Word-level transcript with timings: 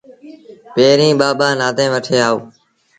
پيريٚݩ 0.73 1.17
ٻآ 1.19 1.29
ٻآ 1.39 1.47
نآديٚݩ 1.59 1.91
وٺي 1.93 2.17
آئو۔ 2.27 2.37